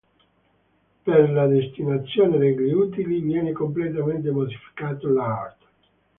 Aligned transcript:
Per 1.03 1.29
la 1.29 1.45
destinazione 1.45 2.39
degli 2.39 2.71
utili 2.73 3.19
viene 3.21 3.51
completamente 3.51 4.31
modificato 4.31 5.07
l'art. 5.09 5.57